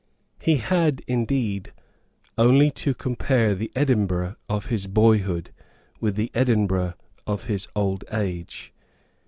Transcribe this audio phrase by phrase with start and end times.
[0.39, 1.73] He had, indeed,
[2.35, 5.53] only to compare the Edinburgh of his boyhood
[5.99, 6.95] with the Edinburgh
[7.27, 8.73] of his old age.